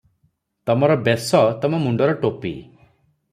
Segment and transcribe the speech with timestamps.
[0.69, 2.55] "ତମର ବେଶ- ତମ ମୁଣ୍ଡର ଟୋପି।"